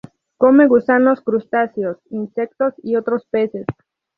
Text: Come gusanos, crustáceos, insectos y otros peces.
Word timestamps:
Come 0.39 0.65
gusanos, 0.65 1.21
crustáceos, 1.21 1.99
insectos 2.09 2.73
y 2.81 2.95
otros 2.95 3.27
peces. 3.29 3.67